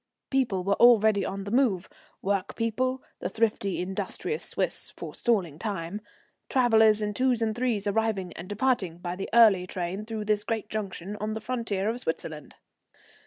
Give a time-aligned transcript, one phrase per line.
[0.31, 1.87] People were already on the move,
[2.23, 6.01] work people, the thrifty, industrious Swiss, forestalling time,
[6.49, 10.69] travellers in twos and threes arriving and departing by the early train through this great
[10.69, 12.55] junction on the frontier of Switzerland.